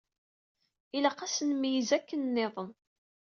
[0.97, 2.69] Ilaq ad s-nmeyyez akken nniḍen.